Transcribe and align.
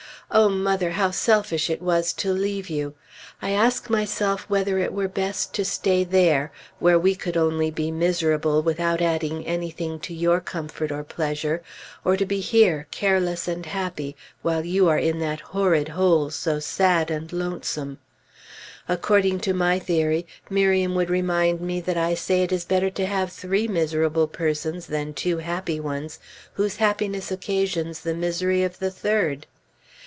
O 0.33 0.47
mother, 0.47 0.91
how 0.91 1.11
selfish 1.11 1.69
it 1.69 1.81
was 1.81 2.13
to 2.13 2.31
leave 2.31 2.69
you! 2.69 2.93
I 3.41 3.49
ask 3.49 3.89
myself 3.89 4.49
whether 4.49 4.79
it 4.79 4.93
were 4.93 5.09
best 5.09 5.53
to 5.55 5.65
stay 5.65 6.05
there 6.05 6.53
where 6.79 6.97
we 6.97 7.17
would 7.25 7.35
only 7.35 7.69
be 7.69 7.91
miserable 7.91 8.61
without 8.61 9.01
adding 9.01 9.45
anything 9.45 9.99
to 9.99 10.13
your 10.13 10.39
comfort 10.39 10.89
or 10.89 11.03
pleasure, 11.03 11.61
or 12.05 12.15
to 12.15 12.25
be 12.25 12.39
here, 12.39 12.87
careless 12.91 13.45
and 13.45 13.65
happy 13.65 14.15
while 14.41 14.63
you 14.63 14.87
are 14.87 14.97
in 14.97 15.19
that 15.19 15.41
horrid 15.41 15.89
hole 15.89 16.29
so 16.29 16.59
sad 16.59 17.11
and 17.11 17.33
lonesome. 17.33 17.97
According 18.87 19.41
to 19.41 19.53
my 19.53 19.79
theory, 19.79 20.25
Miriam 20.49 20.95
would 20.95 21.09
remind 21.09 21.59
me 21.59 21.81
that 21.81 21.97
I 21.97 22.13
say 22.13 22.41
it 22.43 22.53
is 22.53 22.63
better 22.63 22.89
to 22.91 23.05
have 23.05 23.33
three 23.33 23.67
miserable 23.67 24.27
persons 24.29 24.85
than 24.85 25.13
two 25.13 25.39
happy 25.39 25.81
ones 25.81 26.19
whose 26.53 26.77
happiness 26.77 27.31
occasions 27.33 27.99
the 27.99 28.13
misery 28.13 28.63
of 28.63 28.79
the 28.79 28.91
third. 28.91 29.45